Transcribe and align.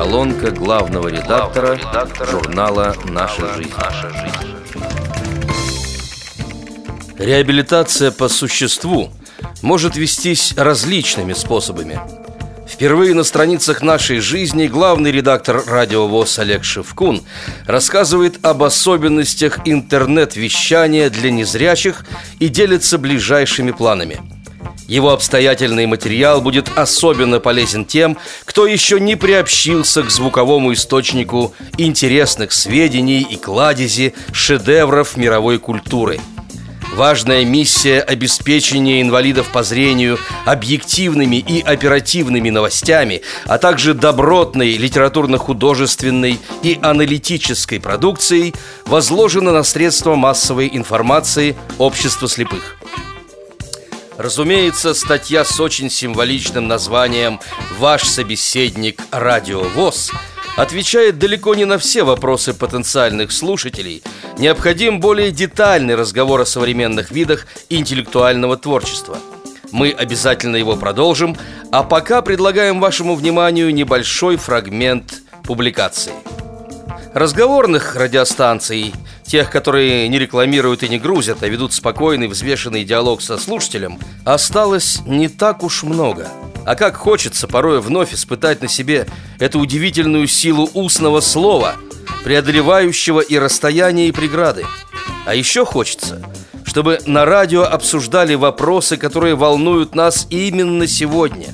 Колонка 0.00 0.50
главного 0.50 1.08
редактора, 1.08 1.78
журнала 2.30 2.96
«Наша 3.04 3.54
жизнь». 3.54 3.70
Реабилитация 7.18 8.10
по 8.10 8.30
существу 8.30 9.10
может 9.60 9.96
вестись 9.96 10.54
различными 10.56 11.34
способами. 11.34 12.00
Впервые 12.66 13.12
на 13.12 13.24
страницах 13.24 13.82
нашей 13.82 14.20
жизни 14.20 14.68
главный 14.68 15.12
редактор 15.12 15.62
радио 15.66 16.08
ВОЗ 16.08 16.38
Олег 16.38 16.64
Шевкун 16.64 17.22
рассказывает 17.66 18.42
об 18.42 18.62
особенностях 18.62 19.58
интернет-вещания 19.66 21.10
для 21.10 21.30
незрячих 21.30 22.06
и 22.38 22.48
делится 22.48 22.96
ближайшими 22.96 23.72
планами– 23.72 24.18
его 24.90 25.10
обстоятельный 25.12 25.86
материал 25.86 26.40
будет 26.40 26.68
особенно 26.74 27.38
полезен 27.38 27.84
тем, 27.84 28.18
кто 28.44 28.66
еще 28.66 28.98
не 28.98 29.14
приобщился 29.14 30.02
к 30.02 30.10
звуковому 30.10 30.72
источнику 30.72 31.54
интересных 31.78 32.50
сведений 32.50 33.20
и 33.20 33.36
кладези 33.36 34.14
шедевров 34.32 35.16
мировой 35.16 35.60
культуры. 35.60 36.18
Важная 36.92 37.44
миссия 37.44 38.00
обеспечения 38.00 39.00
инвалидов 39.00 39.50
по 39.52 39.62
зрению 39.62 40.18
объективными 40.44 41.36
и 41.36 41.60
оперативными 41.60 42.50
новостями, 42.50 43.22
а 43.44 43.58
также 43.58 43.94
добротной 43.94 44.76
литературно-художественной 44.76 46.40
и 46.64 46.80
аналитической 46.82 47.78
продукцией 47.78 48.56
возложена 48.86 49.52
на 49.52 49.62
средства 49.62 50.16
массовой 50.16 50.68
информации 50.72 51.56
общества 51.78 52.28
слепых. 52.28 52.76
Разумеется, 54.20 54.92
статья 54.92 55.46
с 55.46 55.58
очень 55.60 55.88
символичным 55.88 56.68
названием 56.68 57.40
«Ваш 57.78 58.02
собеседник 58.02 59.00
Радио 59.10 59.62
ВОЗ» 59.62 60.12
отвечает 60.58 61.18
далеко 61.18 61.54
не 61.54 61.64
на 61.64 61.78
все 61.78 62.02
вопросы 62.02 62.52
потенциальных 62.52 63.32
слушателей. 63.32 64.02
Необходим 64.36 65.00
более 65.00 65.30
детальный 65.30 65.94
разговор 65.94 66.42
о 66.42 66.44
современных 66.44 67.10
видах 67.10 67.46
интеллектуального 67.70 68.58
творчества. 68.58 69.16
Мы 69.72 69.90
обязательно 69.90 70.56
его 70.56 70.76
продолжим, 70.76 71.34
а 71.72 71.82
пока 71.82 72.20
предлагаем 72.20 72.78
вашему 72.78 73.14
вниманию 73.14 73.72
небольшой 73.72 74.36
фрагмент 74.36 75.14
публикации. 75.44 76.12
Разговорных 77.14 77.96
радиостанций 77.96 78.92
тех, 79.30 79.48
которые 79.48 80.08
не 80.08 80.18
рекламируют 80.18 80.82
и 80.82 80.88
не 80.88 80.98
грузят, 80.98 81.44
а 81.44 81.48
ведут 81.48 81.72
спокойный, 81.72 82.26
взвешенный 82.26 82.82
диалог 82.82 83.22
со 83.22 83.38
слушателем, 83.38 84.00
осталось 84.24 85.02
не 85.06 85.28
так 85.28 85.62
уж 85.62 85.84
много. 85.84 86.26
А 86.66 86.74
как 86.74 86.96
хочется 86.96 87.46
порой 87.46 87.80
вновь 87.80 88.12
испытать 88.12 88.60
на 88.60 88.66
себе 88.66 89.06
эту 89.38 89.60
удивительную 89.60 90.26
силу 90.26 90.68
устного 90.74 91.20
слова, 91.20 91.76
преодолевающего 92.24 93.20
и 93.20 93.38
расстояние, 93.38 94.08
и 94.08 94.12
преграды. 94.12 94.66
А 95.26 95.36
еще 95.36 95.64
хочется, 95.64 96.20
чтобы 96.64 96.98
на 97.06 97.24
радио 97.24 97.62
обсуждали 97.62 98.34
вопросы, 98.34 98.96
которые 98.96 99.36
волнуют 99.36 99.94
нас 99.94 100.26
именно 100.30 100.88
сегодня. 100.88 101.50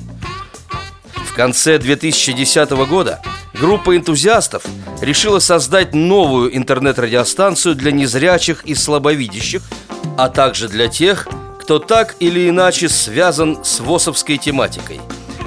В 1.13 1.35
конце 1.35 1.77
2010 1.77 2.71
года 2.89 3.21
группа 3.59 3.95
энтузиастов 3.95 4.63
решила 5.01 5.39
создать 5.39 5.93
новую 5.93 6.55
интернет-радиостанцию 6.55 7.75
для 7.75 7.91
незрячих 7.91 8.63
и 8.65 8.75
слабовидящих, 8.75 9.61
а 10.17 10.29
также 10.29 10.67
для 10.67 10.87
тех, 10.87 11.27
кто 11.59 11.79
так 11.79 12.15
или 12.19 12.49
иначе 12.49 12.89
связан 12.89 13.63
с 13.63 13.79
ВОСовской 13.79 14.37
тематикой. 14.37 15.01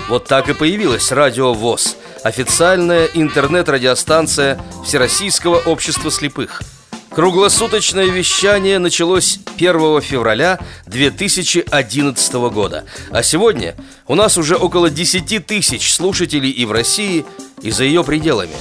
Вот 0.08 0.26
так 0.26 0.48
и 0.48 0.54
появилась 0.54 1.12
радио 1.12 1.52
ВОЗ, 1.54 1.96
официальная 2.24 3.06
интернет-радиостанция 3.06 4.60
Всероссийского 4.84 5.56
общества 5.56 6.10
слепых– 6.10 6.62
Круглосуточное 7.10 8.06
вещание 8.06 8.78
началось 8.78 9.40
1 9.56 10.00
февраля 10.00 10.60
2011 10.86 12.32
года 12.52 12.84
А 13.10 13.24
сегодня 13.24 13.74
у 14.06 14.14
нас 14.14 14.38
уже 14.38 14.54
около 14.54 14.90
10 14.90 15.44
тысяч 15.44 15.92
слушателей 15.92 16.50
и 16.50 16.64
в 16.64 16.70
России, 16.70 17.24
и 17.62 17.70
за 17.70 17.84
ее 17.84 18.04
пределами. 18.04 18.54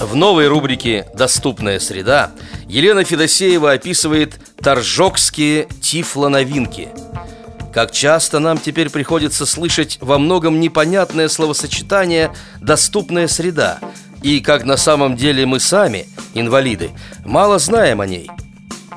В 0.00 0.16
новой 0.16 0.48
рубрике 0.48 1.06
«Доступная 1.14 1.78
среда» 1.78 2.32
Елена 2.68 3.04
Федосеева 3.04 3.72
описывает 3.72 4.40
торжокские 4.60 5.68
тифлоновинки. 5.80 6.88
Как 7.72 7.92
часто 7.92 8.38
нам 8.38 8.58
теперь 8.58 8.90
приходится 8.90 9.46
слышать 9.46 9.98
во 10.00 10.18
многом 10.18 10.60
непонятное 10.60 11.28
словосочетание 11.28 12.32
«доступная 12.60 13.28
среда», 13.28 13.78
и 14.22 14.40
как 14.40 14.64
на 14.64 14.76
самом 14.76 15.16
деле 15.16 15.46
мы 15.46 15.58
сами, 15.58 16.06
инвалиды, 16.34 16.90
мало 17.24 17.58
знаем 17.58 18.00
о 18.00 18.06
ней. 18.06 18.30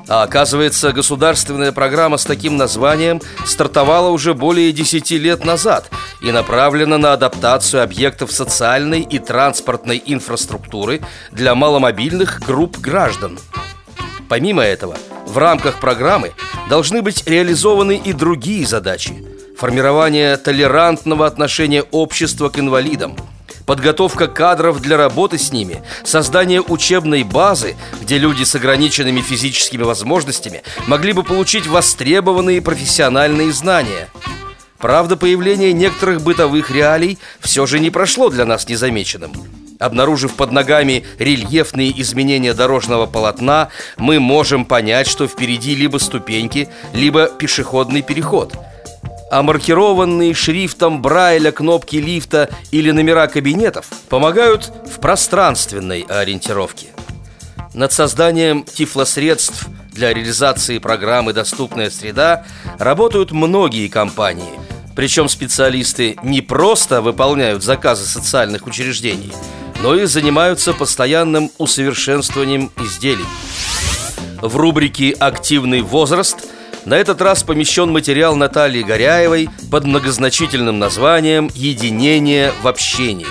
А 0.08 0.22
оказывается, 0.22 0.92
государственная 0.92 1.72
программа 1.72 2.16
с 2.16 2.24
таким 2.24 2.56
названием 2.56 3.20
стартовала 3.44 4.10
уже 4.10 4.34
более 4.34 4.70
10 4.72 5.10
лет 5.12 5.44
назад 5.44 5.90
и 6.22 6.30
направлена 6.30 6.96
на 6.96 7.12
адаптацию 7.12 7.82
объектов 7.82 8.30
социальной 8.30 9.00
и 9.00 9.18
транспортной 9.18 10.00
инфраструктуры 10.06 11.00
для 11.32 11.54
маломобильных 11.56 12.40
групп 12.46 12.78
граждан. 12.78 13.38
Помимо 14.28 14.62
этого, 14.62 14.96
в 15.26 15.38
рамках 15.38 15.80
программы 15.80 16.32
должны 16.68 17.02
быть 17.02 17.26
реализованы 17.26 17.96
и 17.96 18.12
другие 18.12 18.64
задачи. 18.64 19.24
Формирование 19.58 20.36
толерантного 20.36 21.26
отношения 21.26 21.82
общества 21.82 22.48
к 22.48 22.58
инвалидам– 22.58 23.16
подготовка 23.66 24.28
кадров 24.28 24.80
для 24.80 24.96
работы 24.96 25.36
с 25.36 25.52
ними, 25.52 25.82
создание 26.04 26.62
учебной 26.62 27.24
базы, 27.24 27.76
где 28.00 28.16
люди 28.16 28.44
с 28.44 28.54
ограниченными 28.54 29.20
физическими 29.20 29.82
возможностями 29.82 30.62
могли 30.86 31.12
бы 31.12 31.24
получить 31.24 31.66
востребованные 31.66 32.62
профессиональные 32.62 33.52
знания. 33.52 34.08
Правда, 34.78 35.16
появление 35.16 35.72
некоторых 35.72 36.22
бытовых 36.22 36.70
реалий 36.70 37.18
все 37.40 37.66
же 37.66 37.80
не 37.80 37.90
прошло 37.90 38.30
для 38.30 38.44
нас 38.44 38.68
незамеченным. 38.68 39.32
Обнаружив 39.78 40.34
под 40.34 40.52
ногами 40.52 41.04
рельефные 41.18 42.00
изменения 42.00 42.54
дорожного 42.54 43.06
полотна, 43.06 43.68
мы 43.98 44.20
можем 44.20 44.64
понять, 44.64 45.06
что 45.06 45.26
впереди 45.26 45.74
либо 45.74 45.98
ступеньки, 45.98 46.68
либо 46.94 47.26
пешеходный 47.26 48.02
переход– 48.02 48.54
а 49.30 49.42
маркированные 49.42 50.34
шрифтом 50.34 51.02
Брайля 51.02 51.50
кнопки 51.50 51.96
лифта 51.96 52.48
или 52.70 52.90
номера 52.90 53.26
кабинетов 53.26 53.86
помогают 54.08 54.72
в 54.86 55.00
пространственной 55.00 56.02
ориентировке. 56.02 56.88
Над 57.74 57.92
созданием 57.92 58.64
тифлосредств 58.64 59.66
для 59.92 60.14
реализации 60.14 60.78
программы 60.78 61.32
«Доступная 61.32 61.90
среда» 61.90 62.46
работают 62.78 63.32
многие 63.32 63.88
компании. 63.88 64.58
Причем 64.94 65.28
специалисты 65.28 66.16
не 66.22 66.40
просто 66.40 67.02
выполняют 67.02 67.62
заказы 67.62 68.06
социальных 68.06 68.66
учреждений, 68.66 69.32
но 69.82 69.94
и 69.94 70.06
занимаются 70.06 70.72
постоянным 70.72 71.50
усовершенствованием 71.58 72.70
изделий. 72.80 73.26
В 74.40 74.56
рубрике 74.56 75.12
«Активный 75.12 75.82
возраст» 75.82 76.38
На 76.86 76.94
этот 76.94 77.20
раз 77.20 77.42
помещен 77.42 77.90
материал 77.90 78.36
Натальи 78.36 78.84
Горяевой 78.84 79.50
под 79.72 79.86
многозначительным 79.86 80.78
названием 80.78 81.50
«Единение 81.52 82.52
в 82.62 82.68
общении». 82.68 83.26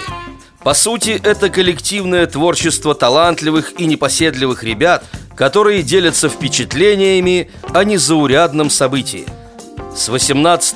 По 0.61 0.73
сути, 0.73 1.21
это 1.23 1.49
коллективное 1.49 2.27
творчество 2.27 2.93
талантливых 2.93 3.79
и 3.79 3.85
непоседливых 3.85 4.65
ребят, 4.65 5.05
которые 5.37 5.83
делятся 5.83 6.27
впечатлениями 6.27 7.49
о 7.73 7.85
незаурядном 7.85 8.69
событии. 8.69 9.25
С 9.95 10.09
18 10.09 10.75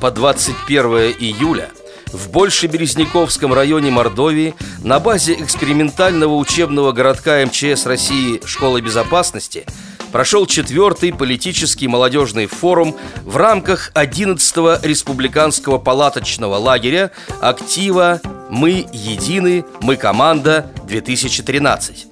по 0.00 0.10
21 0.10 0.84
июля 1.20 1.68
в 2.10 2.30
Большеберезняковском 2.30 3.52
районе 3.52 3.90
Мордовии 3.90 4.54
на 4.82 4.98
базе 4.98 5.34
экспериментального 5.34 6.36
учебного 6.36 6.92
городка 6.92 7.44
МЧС 7.44 7.84
России 7.84 8.40
«Школа 8.46 8.80
безопасности» 8.80 9.66
прошел 10.14 10.46
четвертый 10.46 11.12
политический 11.12 11.88
молодежный 11.88 12.46
форум 12.46 12.94
в 13.24 13.36
рамках 13.36 13.90
11-го 13.96 14.78
республиканского 14.86 15.78
палаточного 15.78 16.54
лагеря 16.54 17.10
актива 17.40 18.20
«Мы 18.48 18.86
едины, 18.92 19.64
мы 19.80 19.96
команда 19.96 20.70
2013». 20.86 22.06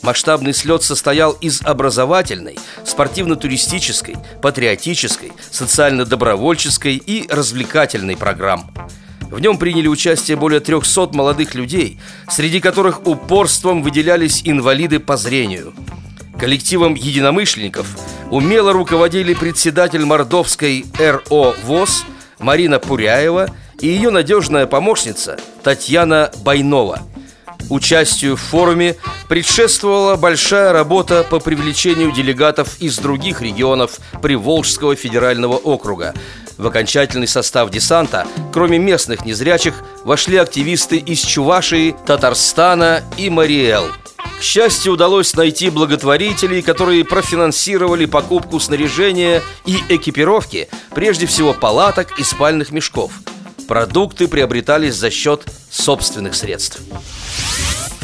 Масштабный 0.00 0.54
слет 0.54 0.82
состоял 0.82 1.32
из 1.32 1.60
образовательной, 1.60 2.58
спортивно-туристической, 2.86 4.16
патриотической, 4.40 5.32
социально-добровольческой 5.50 6.96
и 6.96 7.26
развлекательной 7.28 8.16
программ. 8.16 8.72
В 9.30 9.38
нем 9.40 9.58
приняли 9.58 9.88
участие 9.88 10.38
более 10.38 10.60
300 10.60 11.10
молодых 11.12 11.54
людей, 11.54 12.00
среди 12.30 12.60
которых 12.60 13.06
упорством 13.06 13.82
выделялись 13.82 14.40
инвалиды 14.42 15.00
по 15.00 15.18
зрению– 15.18 15.74
Коллективом 16.42 16.94
единомышленников 16.94 17.86
умело 18.28 18.72
руководили 18.72 19.32
председатель 19.32 20.04
мордовской 20.04 20.84
РО 20.98 21.54
ВОЗ 21.62 22.04
Марина 22.40 22.80
Пуряева 22.80 23.48
и 23.78 23.86
ее 23.86 24.10
надежная 24.10 24.66
помощница 24.66 25.38
Татьяна 25.62 26.32
Байнова. 26.42 26.98
Участию 27.70 28.34
в 28.34 28.40
форуме 28.40 28.96
предшествовала 29.28 30.16
большая 30.16 30.72
работа 30.72 31.22
по 31.22 31.38
привлечению 31.38 32.10
делегатов 32.10 32.80
из 32.80 32.98
других 32.98 33.40
регионов 33.40 34.00
Приволжского 34.20 34.96
федерального 34.96 35.54
округа. 35.54 36.12
В 36.58 36.66
окончательный 36.66 37.28
состав 37.28 37.70
десанта, 37.70 38.26
кроме 38.52 38.80
местных 38.80 39.24
незрячих, 39.24 39.74
вошли 40.02 40.38
активисты 40.38 40.96
из 40.96 41.20
Чувашии, 41.20 41.94
Татарстана 42.04 43.04
и 43.16 43.30
Мариэл. 43.30 43.86
К 44.42 44.44
счастью, 44.44 44.94
удалось 44.94 45.36
найти 45.36 45.70
благотворителей, 45.70 46.62
которые 46.62 47.04
профинансировали 47.04 48.06
покупку 48.06 48.58
снаряжения 48.58 49.40
и 49.64 49.76
экипировки, 49.88 50.68
прежде 50.92 51.26
всего 51.26 51.54
палаток 51.54 52.18
и 52.18 52.24
спальных 52.24 52.72
мешков. 52.72 53.12
Продукты 53.68 54.26
приобретались 54.26 54.96
за 54.96 55.12
счет 55.12 55.44
собственных 55.70 56.34
средств 56.34 56.80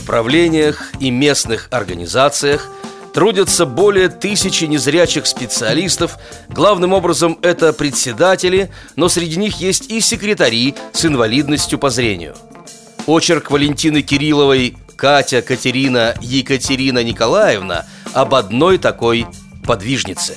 правлениях 0.06 0.92
и 1.00 1.10
местных 1.10 1.66
организациях 1.72 2.68
трудятся 3.12 3.66
более 3.66 4.08
тысячи 4.08 4.64
незрячих 4.64 5.26
специалистов. 5.26 6.18
Главным 6.48 6.92
образом 6.92 7.36
это 7.42 7.72
председатели, 7.72 8.70
но 8.94 9.08
среди 9.08 9.38
них 9.38 9.56
есть 9.56 9.90
и 9.90 10.00
секретари 10.00 10.76
с 10.92 11.04
инвалидностью 11.04 11.80
по 11.80 11.90
зрению. 11.90 12.36
Очерк 13.08 13.50
Валентины 13.50 14.02
Кирилловой 14.02 14.76
«Катя, 14.98 15.40
Катерина, 15.40 16.14
Екатерина 16.20 17.02
Николаевна» 17.02 17.86
об 18.12 18.34
одной 18.34 18.78
такой 18.78 19.26
подвижнице. 19.64 20.36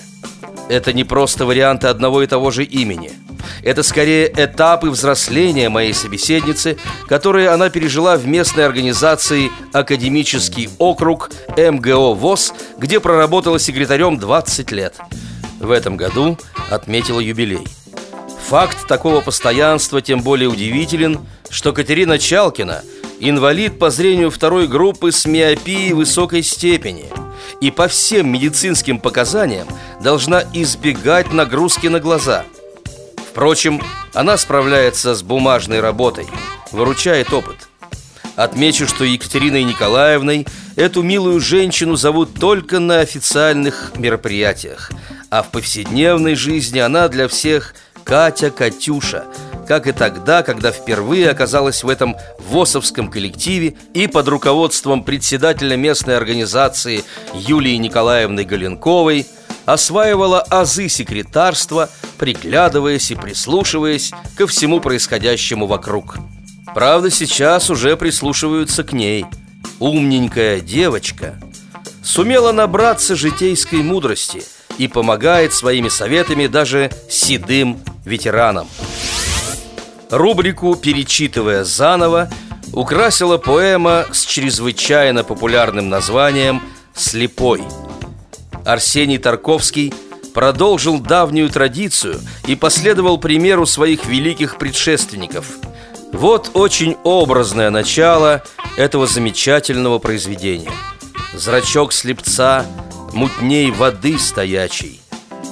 Это 0.69 0.93
не 0.93 1.03
просто 1.03 1.45
варианты 1.45 1.87
одного 1.87 2.21
и 2.21 2.27
того 2.27 2.51
же 2.51 2.63
имени– 2.63 3.11
это 3.63 3.83
скорее 3.83 4.31
этапы 4.35 4.89
взросления 4.89 5.69
моей 5.69 5.93
собеседницы, 5.93 6.77
которые 7.07 7.49
она 7.49 7.69
пережила 7.69 8.17
в 8.17 8.25
местной 8.25 8.65
организации 8.65 9.51
«Академический 9.73 10.69
округ» 10.79 11.29
МГО 11.57 12.15
ВОЗ, 12.15 12.53
где 12.77 12.99
проработала 12.99 13.59
секретарем 13.59 14.17
20 14.17 14.71
лет. 14.71 14.95
В 15.59 15.71
этом 15.71 15.95
году 15.95 16.37
отметила 16.69 17.19
юбилей. 17.19 17.67
Факт 18.49 18.87
такого 18.87 19.21
постоянства 19.21 20.01
тем 20.01 20.21
более 20.21 20.49
удивителен, 20.49 21.19
что 21.49 21.71
Катерина 21.71 22.17
Чалкина– 22.17 22.81
инвалид 23.29 23.79
по 23.79 23.89
зрению 23.89 24.31
второй 24.31 24.67
группы 24.67 25.11
с 25.11 25.25
миопией 25.25 25.93
высокой 25.93 26.43
степени. 26.43 27.05
И 27.59 27.71
по 27.71 27.87
всем 27.87 28.31
медицинским 28.31 28.99
показаниям 28.99 29.67
должна 30.01 30.43
избегать 30.53 31.31
нагрузки 31.31 31.87
на 31.87 31.99
глаза– 31.99 32.43
Впрочем, 33.31 33.81
она 34.13 34.37
справляется 34.37 35.15
с 35.15 35.23
бумажной 35.23 35.79
работой, 35.79 36.27
выручает 36.73 37.31
опыт. 37.31 37.69
Отмечу, 38.35 38.87
что 38.87 39.05
Екатериной 39.05 39.63
Николаевной 39.63 40.45
эту 40.75 41.01
милую 41.01 41.39
женщину 41.39 41.95
зовут 41.95 42.33
только 42.33 42.79
на 42.79 42.99
официальных 42.99 43.93
мероприятиях, 43.95 44.91
а 45.29 45.43
в 45.43 45.51
повседневной 45.51 46.35
жизни 46.35 46.79
она 46.79 47.07
для 47.07 47.29
всех 47.29 47.73
Катя 48.03 48.51
Катюша, 48.51 49.23
как 49.71 49.87
и 49.87 49.93
тогда, 49.93 50.43
когда 50.43 50.71
впервые 50.71 51.29
оказалась 51.29 51.83
в 51.83 51.87
этом 51.87 52.17
ВОСовском 52.49 53.09
коллективе 53.09 53.75
и 53.93 54.07
под 54.07 54.27
руководством 54.27 55.01
председателя 55.03 55.77
местной 55.77 56.17
организации 56.17 57.05
Юлии 57.33 57.77
Николаевны 57.77 58.43
Галенковой 58.43 59.25
осваивала 59.65 60.41
азы 60.41 60.89
секретарства– 60.89 61.89
приглядываясь 62.21 63.09
и 63.09 63.15
прислушиваясь 63.15 64.11
ко 64.37 64.45
всему 64.45 64.79
происходящему 64.79 65.65
вокруг. 65.65 66.17
Правда, 66.75 67.09
сейчас 67.09 67.71
уже 67.71 67.97
прислушиваются 67.97 68.83
к 68.83 68.93
ней. 68.93 69.25
Умненькая 69.79 70.59
девочка 70.59 71.41
сумела 72.03 72.51
набраться 72.51 73.15
житейской 73.15 73.81
мудрости 73.81 74.43
и 74.77 74.87
помогает 74.87 75.51
своими 75.51 75.89
советами 75.89 76.45
даже 76.45 76.91
седым 77.09 77.81
ветеранам. 78.05 78.67
Рубрику 80.11 80.75
«Перечитывая 80.75 81.63
заново» 81.63 82.29
украсила 82.73 83.37
поэма 83.37 84.05
с 84.11 84.23
чрезвычайно 84.25 85.23
популярным 85.23 85.89
названием 85.89 86.61
«Слепой». 86.93 87.63
Арсений 88.65 89.17
Тарковский– 89.17 89.91
продолжил 90.31 90.99
давнюю 90.99 91.49
традицию 91.49 92.19
и 92.47 92.55
последовал 92.55 93.17
примеру 93.17 93.65
своих 93.65 94.05
великих 94.05 94.57
предшественников. 94.57 95.45
Вот 96.13 96.51
очень 96.53 96.97
образное 97.03 97.69
начало 97.69 98.43
этого 98.77 99.07
замечательного 99.07 99.99
произведения. 99.99 100.71
Зрачок 101.33 101.93
слепца 101.93 102.65
мутней 103.13 103.71
воды 103.71 104.17
стоячей. 104.19 105.01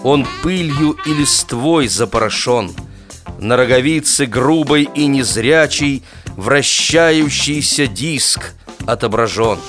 Он 0.03 0.27
пылью 0.43 0.97
и 1.05 1.13
листвой 1.13 1.87
запорошен. 1.87 2.71
На 3.39 3.55
роговице 3.55 4.25
грубой 4.25 4.89
и 4.93 5.07
незрячий 5.07 6.03
вращающийся 6.35 7.87
диск 7.87 8.53
отображен. 8.85 9.59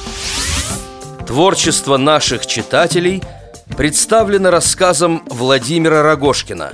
Творчество 1.27 1.97
наших 1.97 2.47
читателей– 2.47 3.23
представлена 3.77 4.51
рассказом 4.51 5.23
Владимира 5.31 6.03
Рогошкина. 6.03 6.73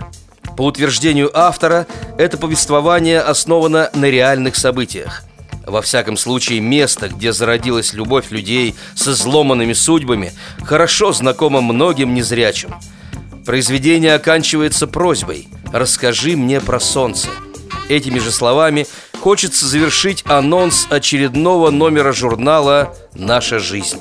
По 0.57 0.63
утверждению 0.63 1.31
автора, 1.39 1.87
это 2.19 2.39
повествование 2.39 3.21
основано 3.21 3.91
на 3.95 4.07
реальных 4.07 4.57
событиях. 4.57 5.23
Во 5.67 5.83
всяком 5.83 6.17
случае, 6.17 6.61
место, 6.61 7.09
где 7.09 7.33
зародилась 7.33 7.93
любовь 7.93 8.31
людей 8.31 8.75
со 8.95 9.13
изломанными 9.13 9.73
судьбами, 9.73 10.33
хорошо 10.65 11.13
знакомо 11.13 11.61
многим 11.61 12.15
незрячим. 12.15 12.75
Произведение 13.45 14.15
оканчивается 14.15 14.87
просьбой 14.87 15.49
«Расскажи 15.77 16.39
мне 16.39 16.63
про 16.63 16.81
солнце». 16.81 17.29
Этими 17.91 18.19
же 18.19 18.33
словами 18.33 18.87
хочется 19.21 19.67
завершить 19.67 20.25
анонс 20.27 20.87
очередного 20.89 21.69
номера 21.71 22.13
журнала 22.13 22.97
«Наша 23.13 23.59
жизнь». 23.59 23.99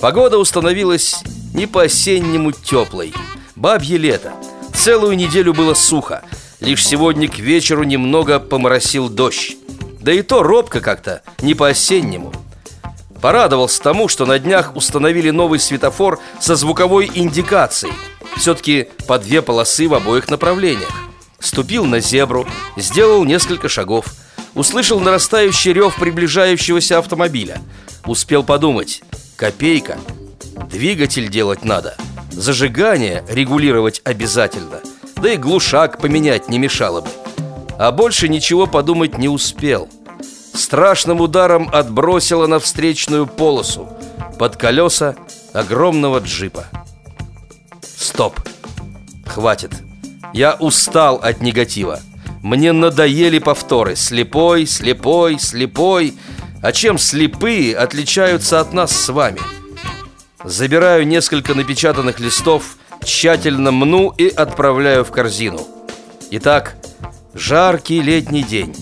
Погода 0.00 0.36
установилась 0.36 1.22
не 1.54 1.66
по-осеннему 1.68 2.50
теплой. 2.50 3.14
Бабье 3.54 3.98
лето. 3.98 4.32
Целую 4.74 5.16
неделю 5.16 5.54
было 5.54 5.74
сухо. 5.74 6.22
Лишь 6.58 6.84
сегодня 6.84 7.28
к 7.28 7.38
вечеру 7.38 7.84
немного 7.84 8.40
поморосил 8.40 9.08
дождь. 9.08 9.56
Да 10.00 10.12
и 10.12 10.22
то 10.22 10.42
робко 10.42 10.80
как-то, 10.80 11.22
не 11.40 11.54
по-осеннему. 11.54 12.32
Порадовался 13.20 13.80
тому, 13.80 14.08
что 14.08 14.26
на 14.26 14.40
днях 14.40 14.74
установили 14.74 15.30
новый 15.30 15.60
светофор 15.60 16.18
со 16.40 16.56
звуковой 16.56 17.08
индикацией. 17.14 17.94
Все-таки 18.38 18.88
по 19.06 19.18
две 19.18 19.42
полосы 19.42 19.88
в 19.88 19.94
обоих 19.94 20.30
направлениях. 20.30 20.92
Ступил 21.40 21.84
на 21.84 22.00
зебру, 22.00 22.46
сделал 22.76 23.24
несколько 23.24 23.68
шагов. 23.68 24.06
Услышал 24.54 25.00
нарастающий 25.00 25.72
рев 25.72 25.96
приближающегося 25.96 26.98
автомобиля. 26.98 27.60
Успел 28.06 28.42
подумать, 28.42 29.02
копейка– 29.36 29.98
Двигатель 30.70 31.28
делать 31.28 31.64
надо 31.64 31.96
Зажигание 32.30 33.24
регулировать 33.28 34.00
обязательно 34.04 34.80
Да 35.16 35.32
и 35.32 35.36
глушак 35.36 35.98
поменять 35.98 36.48
не 36.48 36.58
мешало 36.58 37.00
бы 37.00 37.08
А 37.78 37.90
больше 37.92 38.28
ничего 38.28 38.66
подумать 38.66 39.18
не 39.18 39.28
успел 39.28 39.88
Страшным 40.54 41.20
ударом 41.20 41.70
отбросило 41.72 42.46
на 42.46 42.58
встречную 42.58 43.26
полосу 43.26 43.88
Под 44.38 44.56
колеса 44.56 45.14
огромного 45.52 46.18
джипа 46.18 46.66
Стоп 47.98 48.38
Хватит 49.26 49.72
Я 50.32 50.54
устал 50.54 51.16
от 51.16 51.40
негатива 51.40 52.00
Мне 52.42 52.72
надоели 52.72 53.40
повторы 53.40 53.96
Слепой, 53.96 54.66
слепой, 54.66 55.40
слепой 55.40 56.14
А 56.62 56.70
чем 56.70 56.96
слепые 56.96 57.76
отличаются 57.76 58.60
от 58.60 58.72
нас 58.72 58.92
с 58.92 59.08
вами? 59.08 59.40
Забираю 60.44 61.06
несколько 61.06 61.54
напечатанных 61.54 62.20
листов, 62.20 62.76
тщательно 63.04 63.72
мну 63.72 64.14
и 64.16 64.28
отправляю 64.28 65.04
в 65.04 65.10
корзину. 65.10 65.66
Итак, 66.30 66.76
жаркий 67.34 68.00
летний 68.00 68.44
день. 68.44 68.74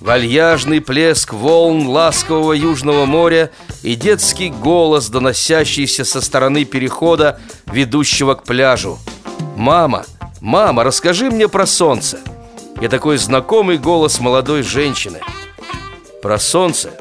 Вальяжный 0.00 0.80
плеск 0.80 1.32
волн 1.32 1.86
ласкового 1.86 2.52
южного 2.54 3.06
моря 3.06 3.50
и 3.82 3.94
детский 3.94 4.50
голос, 4.50 5.08
доносящийся 5.08 6.04
со 6.04 6.20
стороны 6.20 6.64
перехода, 6.64 7.40
ведущего 7.66 8.34
к 8.34 8.44
пляжу. 8.44 8.98
«Мама, 9.56 10.04
мама, 10.40 10.84
расскажи 10.84 11.30
мне 11.30 11.48
про 11.48 11.66
солнце!» 11.66 12.18
И 12.80 12.88
такой 12.88 13.18
знакомый 13.18 13.78
голос 13.78 14.20
молодой 14.20 14.62
женщины. 14.62 15.20
Про 16.22 16.38
солнце 16.38 16.92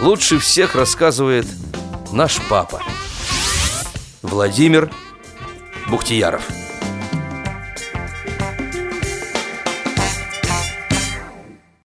лучше 0.00 0.38
всех 0.38 0.74
рассказывает 0.74 1.46
наш 2.10 2.38
папа. 2.48 2.82
Владимир 4.22 4.90
Бухтияров 5.88 6.61